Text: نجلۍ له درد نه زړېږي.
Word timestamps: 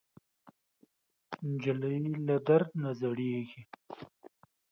نجلۍ 1.49 1.97
له 2.27 2.35
درد 2.47 2.69
نه 2.81 2.89
زړېږي. 2.99 3.61